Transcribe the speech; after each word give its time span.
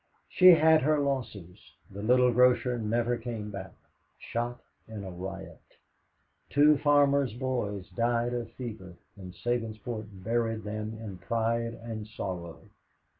She 0.27 0.47
had 0.47 0.81
her 0.81 0.97
losses. 0.99 1.73
The 1.91 2.01
little 2.01 2.33
grocer 2.33 2.79
never 2.79 3.17
came 3.17 3.51
back 3.51 3.75
shot 4.17 4.59
in 4.87 5.03
a 5.03 5.11
riot. 5.11 5.61
Two 6.49 6.79
farmers' 6.79 7.35
boys 7.35 7.87
died 7.91 8.33
of 8.33 8.49
fever, 8.53 8.95
and 9.15 9.31
Sabinsport 9.35 10.07
buried 10.23 10.63
them 10.63 10.97
in 10.99 11.19
pride 11.19 11.75
and 11.75 12.07
sorrow. 12.07 12.63